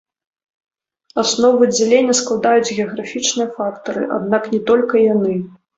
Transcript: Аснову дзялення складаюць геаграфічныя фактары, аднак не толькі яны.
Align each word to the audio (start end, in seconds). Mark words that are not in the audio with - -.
Аснову 1.23 1.61
дзялення 1.73 2.17
складаюць 2.21 2.73
геаграфічныя 2.79 3.49
фактары, 3.61 4.01
аднак 4.19 4.43
не 4.57 4.67
толькі 4.73 5.09
яны. 5.13 5.33